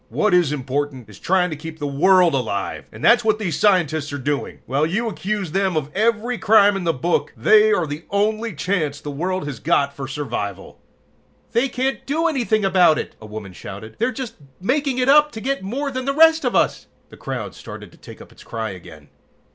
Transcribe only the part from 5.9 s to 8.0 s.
every crime in the book, they are